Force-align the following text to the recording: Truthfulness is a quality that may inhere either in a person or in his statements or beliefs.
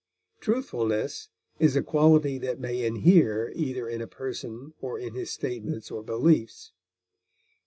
Truthfulness 0.39 1.29
is 1.59 1.75
a 1.75 1.83
quality 1.83 2.39
that 2.39 2.59
may 2.59 2.83
inhere 2.83 3.51
either 3.55 3.87
in 3.87 4.01
a 4.01 4.07
person 4.07 4.73
or 4.81 4.97
in 4.97 5.13
his 5.13 5.29
statements 5.29 5.91
or 5.91 6.01
beliefs. 6.01 6.71